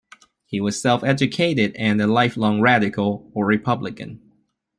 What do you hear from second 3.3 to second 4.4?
or Republican.